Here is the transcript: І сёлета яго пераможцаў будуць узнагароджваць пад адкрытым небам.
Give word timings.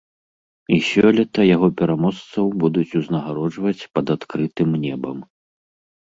І 0.75 0.77
сёлета 0.91 1.41
яго 1.55 1.67
пераможцаў 1.81 2.45
будуць 2.63 2.95
узнагароджваць 3.01 3.87
пад 3.99 4.05
адкрытым 4.15 4.69
небам. 4.87 5.17